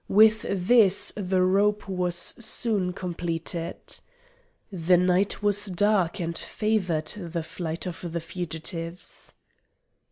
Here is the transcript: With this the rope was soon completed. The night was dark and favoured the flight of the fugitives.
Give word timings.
With 0.09 0.47
this 0.49 1.13
the 1.15 1.43
rope 1.43 1.87
was 1.87 2.15
soon 2.15 2.91
completed. 2.91 3.77
The 4.71 4.97
night 4.97 5.43
was 5.43 5.65
dark 5.67 6.19
and 6.19 6.35
favoured 6.35 7.05
the 7.09 7.43
flight 7.43 7.85
of 7.85 8.11
the 8.11 8.19
fugitives. 8.19 9.31